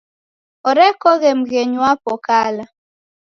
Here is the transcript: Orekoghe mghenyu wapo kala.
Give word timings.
Orekoghe 0.69 1.29
mghenyu 1.39 1.79
wapo 1.85 2.13
kala. 2.25 2.63